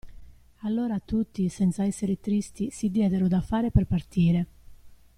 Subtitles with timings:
[0.61, 4.47] Allora tutti, senza essere tristi, si diedero da fare per partire.